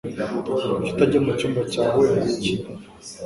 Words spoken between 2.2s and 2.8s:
ukine?